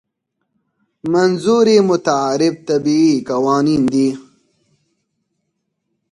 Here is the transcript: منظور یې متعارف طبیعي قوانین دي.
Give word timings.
منظور 1.13 1.65
یې 1.75 1.79
متعارف 1.89 2.55
طبیعي 2.67 3.15
قوانین 3.29 3.83
دي. 3.93 4.09